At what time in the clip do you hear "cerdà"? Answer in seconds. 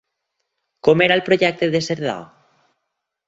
1.89-2.17